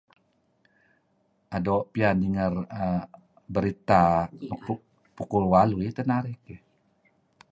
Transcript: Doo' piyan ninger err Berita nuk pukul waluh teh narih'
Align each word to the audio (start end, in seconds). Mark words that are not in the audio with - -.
Doo' 1.65 1.87
piyan 1.91 2.15
ninger 2.21 2.53
err 2.83 3.01
Berita 3.53 4.01
nuk 4.61 4.81
pukul 5.15 5.43
waluh 5.51 5.81
teh 5.95 6.05
narih' 6.09 6.61